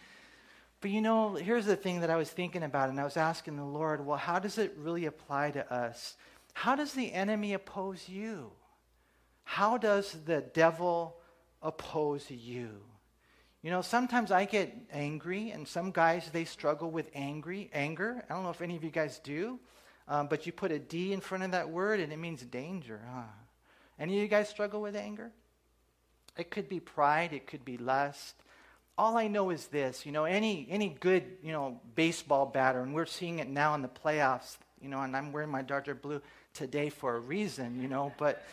[0.80, 3.58] But you know, here's the thing that I was thinking about, and I was asking
[3.58, 6.15] the Lord, well, how does it really apply to us?
[6.54, 8.52] How does the enemy oppose you?
[9.43, 11.17] How does the devil
[11.62, 12.69] oppose you?
[13.62, 18.24] You know, sometimes I get angry, and some guys, they struggle with angry, anger.
[18.30, 19.60] I don't know if any of you guys do,
[20.07, 23.01] um, but you put a D in front of that word, and it means danger,
[23.11, 23.23] huh?
[23.99, 25.31] Any of you guys struggle with anger?
[26.37, 28.35] It could be pride, it could be lust.
[28.97, 32.93] All I know is this, you know, any, any good, you know, baseball batter, and
[32.93, 36.21] we're seeing it now in the playoffs, you know, and I'm wearing my Dodger blue
[36.53, 38.43] today for a reason, you know, but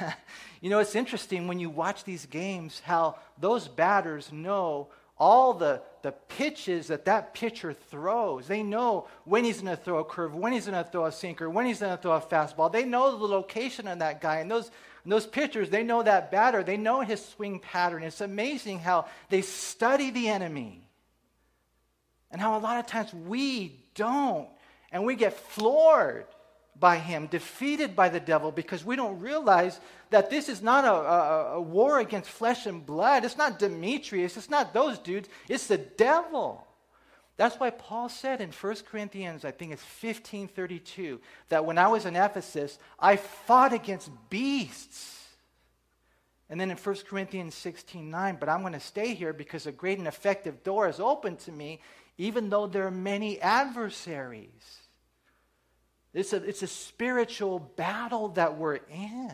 [0.60, 5.82] you know, it's interesting when you watch these games how those batters know all the,
[6.02, 8.46] the pitches that that pitcher throws.
[8.46, 11.12] They know when he's going to throw a curve, when he's going to throw a
[11.12, 12.70] sinker, when he's going to throw a fastball.
[12.70, 14.36] They know the location of that guy.
[14.36, 14.70] And those,
[15.02, 16.62] and those pitchers, they know that batter.
[16.62, 18.02] They know his swing pattern.
[18.02, 20.84] It's amazing how they study the enemy.
[22.30, 24.48] And how a lot of times we don't.
[24.92, 26.26] And we get floored
[26.78, 30.92] by him, defeated by the devil, because we don't realize that this is not a,
[30.92, 33.24] a, a, war against flesh and blood.
[33.24, 34.36] It's not Demetrius.
[34.36, 35.28] It's not those dudes.
[35.48, 36.66] It's the devil.
[37.36, 42.04] That's why Paul said in 1 Corinthians, I think it's 1532, that when I was
[42.04, 45.14] in Ephesus, I fought against beasts.
[46.50, 49.72] And then in 1 Corinthians 16 9, but I'm going to stay here because a
[49.72, 51.80] great and effective door is open to me,
[52.16, 54.87] even though there are many adversaries.
[56.14, 59.32] It's a, it's a spiritual battle that we're in.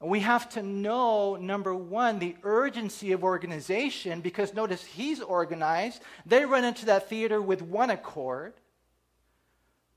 [0.00, 6.02] And we have to know, number one, the urgency of organization because notice he's organized.
[6.24, 8.54] They run into that theater with one accord.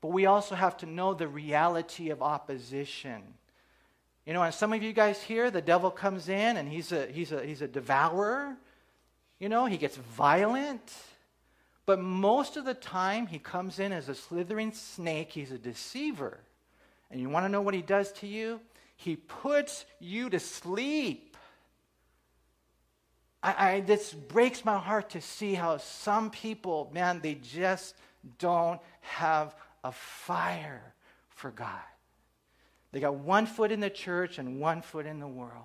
[0.02, 3.22] But we also have to know the reality of opposition.
[4.26, 7.06] You know, and some of you guys here, the devil comes in and he's a,
[7.06, 8.56] he's a, he's a devourer.
[9.38, 10.92] You know, he gets violent.
[11.86, 15.32] But most of the time, he comes in as a slithering snake.
[15.32, 16.40] He's a deceiver.
[17.10, 18.60] And you want to know what he does to you?
[18.96, 21.36] He puts you to sleep.
[23.42, 27.94] I, I, this breaks my heart to see how some people, man, they just
[28.38, 30.94] don't have a fire
[31.28, 31.68] for God.
[32.92, 35.64] They got one foot in the church and one foot in the world.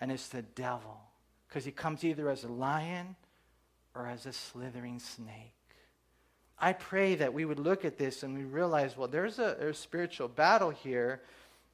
[0.00, 0.98] And it's the devil.
[1.46, 3.14] Because he comes either as a lion
[3.96, 5.54] or as a slithering snake.
[6.58, 9.76] I pray that we would look at this and we realize, well, there's a, there's
[9.76, 11.20] a spiritual battle here.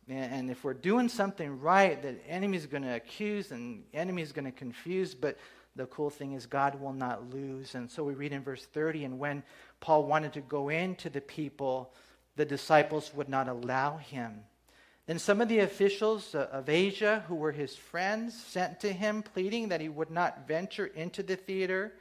[0.09, 4.33] And if we're doing something right, the enemy's going to accuse and the enemy is
[4.33, 5.15] going to confuse.
[5.15, 5.39] But
[5.77, 7.77] the cool thing is, God will not lose.
[7.77, 9.45] And so we read in verse 30 and when
[9.81, 11.93] Paul wanted to go into the people,
[12.35, 14.41] the disciples would not allow him.
[15.07, 19.23] Then some of the officials uh, of Asia, who were his friends, sent to him,
[19.23, 21.93] pleading that he would not venture into the theater.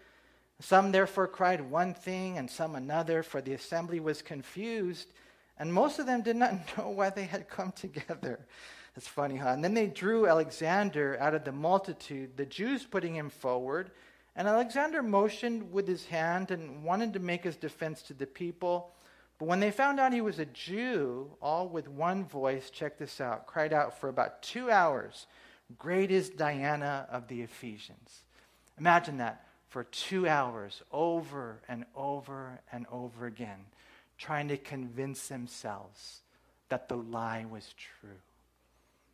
[0.61, 5.11] Some therefore cried one thing and some another, for the assembly was confused,
[5.57, 8.45] and most of them did not know why they had come together.
[8.95, 9.49] That's funny, huh?
[9.49, 13.89] And then they drew Alexander out of the multitude, the Jews putting him forward.
[14.35, 18.93] And Alexander motioned with his hand and wanted to make his defense to the people.
[19.39, 23.19] But when they found out he was a Jew, all with one voice, check this
[23.19, 25.25] out, cried out for about two hours,
[25.79, 28.23] Great is Diana of the Ephesians.
[28.77, 33.65] Imagine that for two hours over and over and over again,
[34.17, 36.19] trying to convince themselves
[36.67, 38.19] that the lie was true.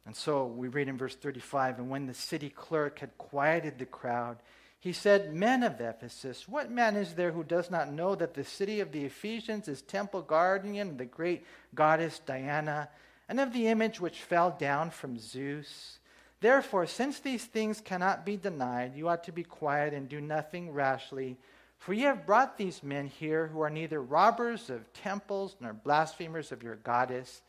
[0.08, 3.86] And so we read in verse 35 And when the city clerk had quieted the
[3.86, 4.38] crowd,
[4.80, 8.44] he said, Men of Ephesus, what man is there who does not know that the
[8.44, 12.90] city of the Ephesians is temple guardian of the great goddess Diana,
[13.30, 15.97] and of the image which fell down from Zeus?
[16.40, 20.72] Therefore, since these things cannot be denied, you ought to be quiet and do nothing
[20.72, 21.38] rashly,
[21.78, 26.52] For you have brought these men here who are neither robbers of temples nor blasphemers
[26.52, 27.42] of your goddess.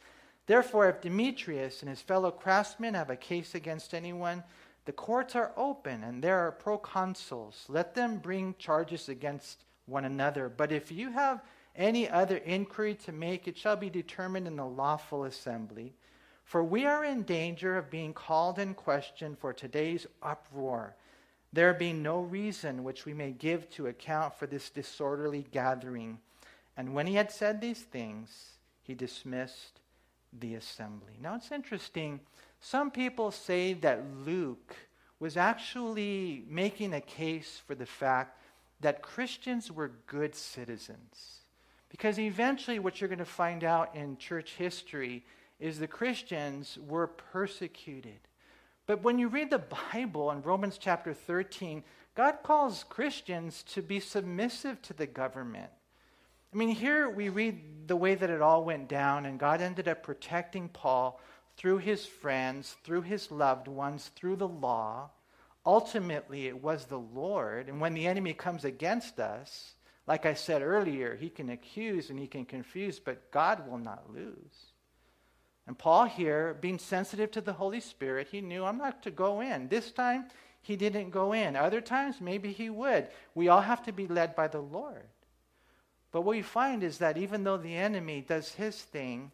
[0.47, 4.45] Therefore, if Demetrius and his fellow craftsmen have a case against anyone,
[4.84, 7.68] the courts are open and there are proconsuls.
[7.68, 10.49] Let them bring charges against one another.
[10.49, 11.43] But if you have
[11.76, 15.95] any other inquiry to make, it shall be determined in the lawful assembly.
[16.49, 20.96] For we are in danger of being called in question for today's uproar
[21.53, 26.18] there being no reason which we may give to account for this disorderly gathering.
[26.74, 28.30] And when he had said these things,
[28.82, 29.80] he dismissed
[30.40, 31.18] the assembly.
[31.20, 32.20] Now it's interesting.
[32.61, 34.74] Some people say that Luke
[35.20, 38.40] was actually making a case for the fact
[38.80, 41.40] that Christians were good citizens.
[41.90, 45.24] Because eventually, what you're going to find out in church history
[45.61, 48.20] is the Christians were persecuted.
[48.86, 51.82] But when you read the Bible in Romans chapter 13,
[52.14, 55.70] God calls Christians to be submissive to the government.
[56.52, 59.88] I mean, here we read the way that it all went down, and God ended
[59.88, 61.20] up protecting Paul
[61.59, 65.11] through his friends, through his loved ones, through the law.
[65.66, 67.68] Ultimately, it was the Lord.
[67.68, 69.74] And when the enemy comes against us,
[70.06, 74.11] like I said earlier, he can accuse and he can confuse, but God will not
[74.11, 74.68] lose.
[75.69, 79.43] And Paul here, being sensitive to the Holy Spirit, he knew I'm not to go
[79.43, 79.69] in.
[79.69, 80.25] This time,
[80.62, 81.57] he didn't go in.
[81.57, 83.09] Other times, maybe he would.
[83.35, 85.05] We all have to be led by the Lord.
[86.11, 89.31] But what we find is that even though the enemy does his thing,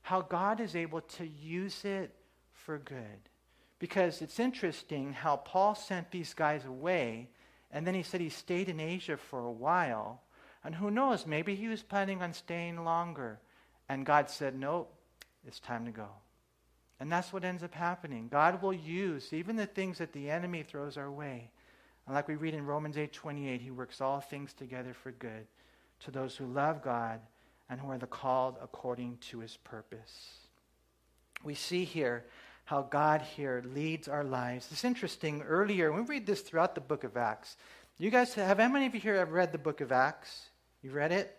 [0.00, 2.14] how God is able to use it
[2.54, 3.28] for good.
[3.78, 7.28] Because it's interesting how Paul sent these guys away,
[7.70, 10.22] and then he said he stayed in Asia for a while.
[10.64, 13.40] And who knows, maybe he was planning on staying longer.
[13.90, 14.95] And God said, Nope,
[15.46, 16.08] it's time to go.
[16.98, 18.28] And that's what ends up happening.
[18.28, 21.50] God will use even the things that the enemy throws our way.
[22.06, 25.46] And like we read in Romans 8:28, he works all things together for good
[26.00, 27.20] to those who love God
[27.68, 30.38] and who are the called according to his purpose.
[31.42, 32.24] We see here
[32.64, 34.68] how God here leads our lives.
[34.72, 35.42] It's interesting.
[35.42, 37.56] Earlier, we read this throughout the book of Acts.
[37.98, 40.50] You guys have how many of you here have read the book of Acts?
[40.82, 41.36] You read it?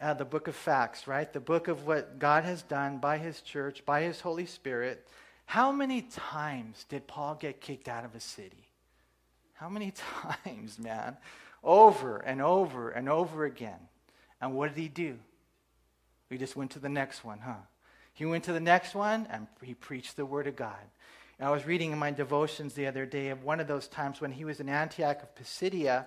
[0.00, 1.32] Uh, the book of Facts, right?
[1.32, 5.06] The book of what God has done by his church, by his Holy Spirit.
[5.46, 8.68] How many times did Paul get kicked out of a city?
[9.54, 9.92] How many
[10.44, 11.16] times, man?
[11.64, 13.78] Over and over and over again.
[14.40, 15.18] And what did he do?
[16.28, 17.54] He just went to the next one, huh?
[18.12, 20.76] He went to the next one and he preached the word of God.
[21.38, 24.20] And I was reading in my devotions the other day of one of those times
[24.20, 26.06] when he was in Antioch of Pisidia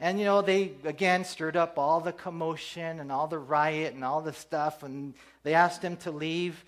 [0.00, 4.04] and, you know, they again stirred up all the commotion and all the riot and
[4.04, 6.64] all the stuff, and they asked him to leave.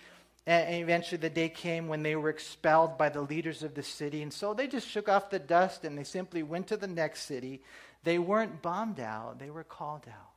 [0.47, 4.23] And eventually, the day came when they were expelled by the leaders of the city.
[4.23, 7.23] And so they just shook off the dust and they simply went to the next
[7.25, 7.63] city.
[8.03, 10.31] They weren't bombed out, they were called out.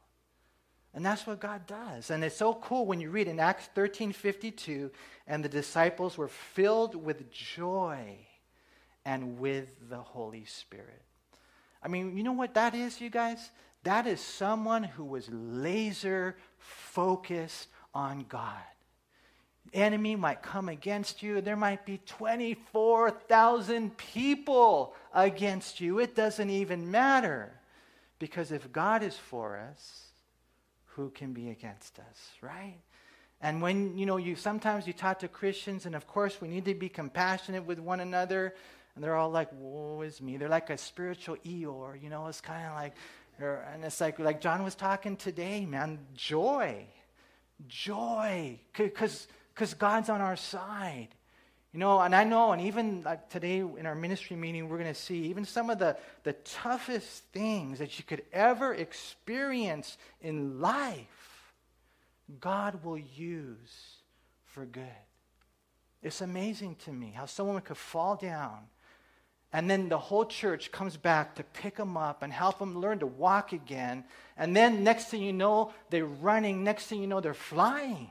[0.93, 2.11] And that's what God does.
[2.11, 4.91] And it's so cool when you read in Acts 13 52,
[5.25, 8.17] and the disciples were filled with joy
[9.03, 11.01] and with the Holy Spirit.
[11.83, 13.51] I mean, you know what that is, you guys?
[13.83, 18.63] That is someone who was laser focused on God.
[19.73, 21.41] enemy might come against you.
[21.41, 25.99] There might be 24,000 people against you.
[25.99, 27.51] It doesn't even matter.
[28.19, 30.03] Because if God is for us,
[30.95, 32.79] who can be against us, right?
[33.41, 36.65] And when, you know, you sometimes you talk to Christians, and of course we need
[36.65, 38.53] to be compassionate with one another.
[38.95, 40.37] And they're all like, woe is me.
[40.37, 42.93] They're like a spiritual Eeyore, you know, it's kind of like,
[43.41, 46.85] er, and it's like, like John was talking today, man, joy.
[47.67, 48.59] Joy.
[48.71, 49.27] Because
[49.79, 51.09] God's on our side.
[51.73, 54.93] You know, and I know, and even like today in our ministry meeting, we're going
[54.93, 60.61] to see even some of the, the toughest things that you could ever experience in
[60.61, 61.55] life,
[62.39, 63.95] God will use
[64.45, 64.83] for good.
[66.03, 68.59] It's amazing to me how someone could fall down
[69.53, 72.97] and then the whole church comes back to pick them up and help them learn
[72.99, 74.03] to walk again.
[74.35, 76.63] And then next thing you know, they're running.
[76.63, 78.09] Next thing you know, they're flying.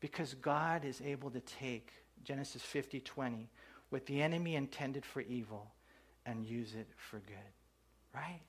[0.00, 1.92] Because God is able to take
[2.24, 3.50] Genesis 50 20,
[3.90, 5.70] what the enemy intended for evil,
[6.24, 7.36] and use it for good.
[8.14, 8.40] Right?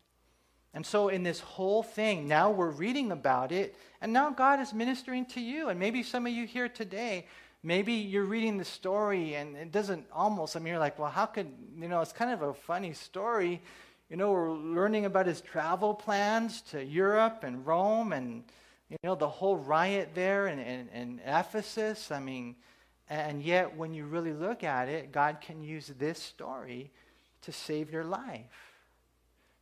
[0.74, 4.74] And so, in this whole thing, now we're reading about it, and now God is
[4.74, 5.70] ministering to you.
[5.70, 7.28] And maybe some of you here today,
[7.64, 11.26] maybe you're reading the story and it doesn't almost, I mean, you're like, well, how
[11.26, 11.47] could,
[11.80, 13.61] you know, it's kind of a funny story.
[14.09, 18.43] You know, we're learning about his travel plans to Europe and Rome and,
[18.89, 22.11] you know, the whole riot there in, in Ephesus.
[22.11, 22.55] I mean,
[23.09, 26.91] and yet when you really look at it, God can use this story
[27.41, 28.45] to save your life.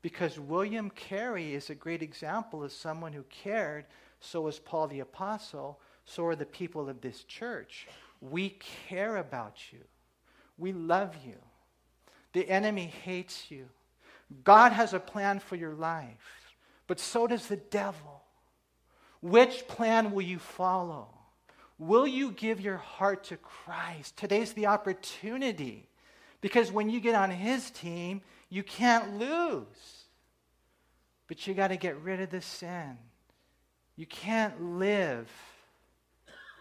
[0.02, 3.86] Because William Carey is a great example of someone who cared.
[4.20, 5.80] So was Paul the Apostle.
[6.14, 7.88] So are the people of this church.
[8.20, 8.58] We
[8.90, 9.80] care about you.
[10.58, 11.38] We love you.
[12.34, 13.70] The enemy hates you.
[14.44, 16.56] God has a plan for your life,
[16.88, 18.24] but so does the devil.
[19.22, 21.08] Which plan will you follow?
[21.80, 24.18] Will you give your heart to Christ?
[24.18, 25.88] Today's the opportunity.
[26.42, 30.06] Because when you get on his team, you can't lose.
[31.28, 32.98] But you got to get rid of the sin.
[33.96, 35.30] You can't live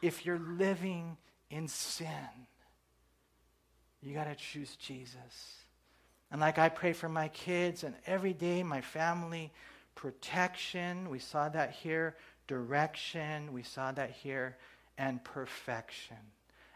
[0.03, 1.17] if you're living
[1.51, 2.07] in sin.
[4.03, 5.57] You got to choose Jesus.
[6.31, 9.53] And like I pray for my kids and every day, my family,
[9.95, 14.57] protection, we saw that here, direction, we saw that here,
[14.97, 16.17] and perfection.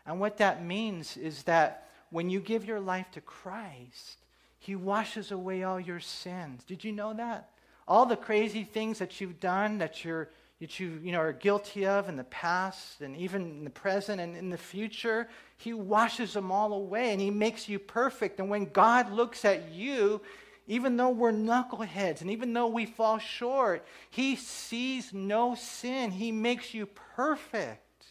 [0.06, 4.18] And what that means is that when you give your life to Christ,
[4.58, 6.62] He washes away all your sins.
[6.64, 7.50] Did you know that?
[7.86, 10.28] All the crazy things that you've done that you're
[10.60, 14.20] that you, you know, are guilty of in the past and even in the present
[14.20, 18.38] and in the future, He washes them all away and He makes you perfect.
[18.38, 20.20] And when God looks at you,
[20.66, 26.10] even though we're knuckleheads and even though we fall short, He sees no sin.
[26.10, 28.06] He makes you perfect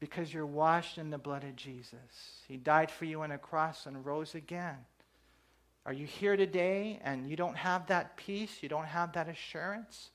[0.00, 2.42] because you're washed in the blood of Jesus.
[2.48, 4.76] He died for you on a cross and rose again.
[5.86, 8.58] Are you here today and you don't have that peace?
[8.62, 10.10] You don't have that assurance?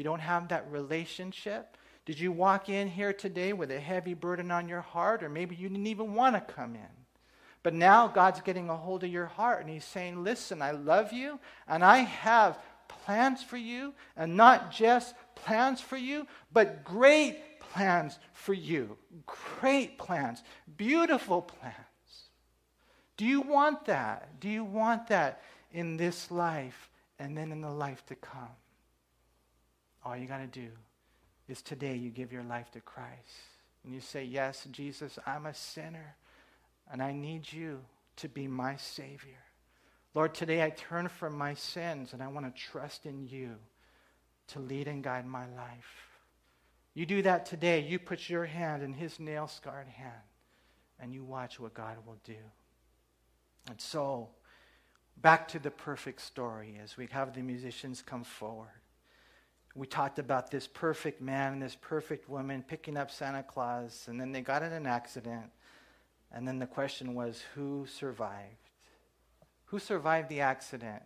[0.00, 1.76] You don't have that relationship?
[2.06, 5.54] Did you walk in here today with a heavy burden on your heart, or maybe
[5.54, 7.04] you didn't even want to come in?
[7.62, 11.12] But now God's getting a hold of your heart and He's saying, Listen, I love
[11.12, 11.38] you
[11.68, 18.18] and I have plans for you, and not just plans for you, but great plans
[18.32, 18.96] for you.
[19.60, 20.42] Great plans,
[20.78, 21.74] beautiful plans.
[23.18, 24.40] Do you want that?
[24.40, 25.42] Do you want that
[25.72, 26.88] in this life
[27.18, 28.48] and then in the life to come?
[30.04, 30.68] All you got to do
[31.48, 33.10] is today you give your life to Christ.
[33.84, 36.16] And you say, Yes, Jesus, I'm a sinner,
[36.90, 37.80] and I need you
[38.16, 39.38] to be my Savior.
[40.14, 43.56] Lord, today I turn from my sins, and I want to trust in you
[44.48, 46.08] to lead and guide my life.
[46.94, 47.80] You do that today.
[47.80, 50.14] You put your hand in his nail scarred hand,
[50.98, 52.34] and you watch what God will do.
[53.68, 54.28] And so,
[55.16, 58.79] back to the perfect story as we have the musicians come forward
[59.74, 64.20] we talked about this perfect man and this perfect woman picking up Santa Claus, and
[64.20, 65.50] then they got in an accident.
[66.32, 68.70] And then the question was, who survived?
[69.66, 71.02] Who survived the accident?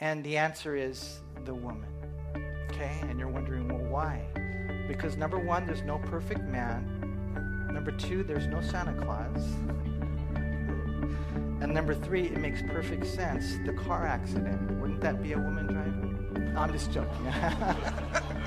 [0.00, 1.88] And the answer is the woman.
[2.70, 2.98] Okay?
[3.02, 4.26] And you're wondering, well, why?
[4.88, 6.98] Because number one, there's no perfect man.
[7.72, 9.54] Number two, there's no Santa Claus.
[11.62, 13.56] And number three, it makes perfect sense.
[13.64, 14.70] The car accident.
[14.80, 16.11] Wouldn't that be a woman driving?
[16.56, 17.26] I'm just joking.